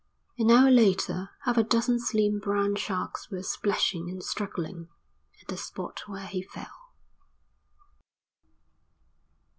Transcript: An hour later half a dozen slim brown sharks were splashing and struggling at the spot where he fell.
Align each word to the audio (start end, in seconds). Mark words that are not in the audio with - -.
An 0.39 0.49
hour 0.49 0.71
later 0.71 1.29
half 1.43 1.57
a 1.57 1.63
dozen 1.63 1.99
slim 1.99 2.39
brown 2.39 2.73
sharks 2.75 3.29
were 3.29 3.43
splashing 3.43 4.09
and 4.09 4.23
struggling 4.23 4.89
at 5.39 5.47
the 5.47 5.57
spot 5.57 6.07
where 6.07 6.25
he 6.25 6.41
fell. 6.41 6.89